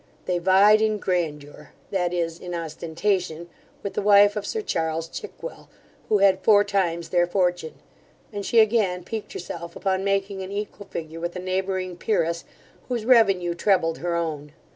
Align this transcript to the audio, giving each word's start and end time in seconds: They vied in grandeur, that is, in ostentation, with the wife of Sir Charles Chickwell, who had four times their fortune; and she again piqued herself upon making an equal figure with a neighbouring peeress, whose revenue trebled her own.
They 0.25 0.39
vied 0.39 0.81
in 0.81 0.97
grandeur, 0.97 1.73
that 1.91 2.11
is, 2.11 2.39
in 2.39 2.55
ostentation, 2.55 3.47
with 3.83 3.93
the 3.93 4.01
wife 4.01 4.35
of 4.35 4.47
Sir 4.47 4.61
Charles 4.61 5.07
Chickwell, 5.07 5.69
who 6.09 6.17
had 6.17 6.41
four 6.43 6.63
times 6.63 7.09
their 7.09 7.27
fortune; 7.27 7.75
and 8.33 8.43
she 8.43 8.57
again 8.57 9.03
piqued 9.03 9.33
herself 9.33 9.75
upon 9.75 10.03
making 10.03 10.41
an 10.41 10.51
equal 10.51 10.87
figure 10.87 11.19
with 11.19 11.35
a 11.35 11.39
neighbouring 11.39 11.97
peeress, 11.97 12.45
whose 12.89 13.05
revenue 13.05 13.53
trebled 13.53 13.99
her 13.99 14.15
own. 14.15 14.53